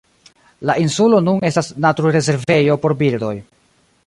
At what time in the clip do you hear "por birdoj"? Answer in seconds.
2.87-3.35